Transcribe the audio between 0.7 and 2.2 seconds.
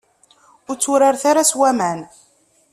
tturaret ara s waman.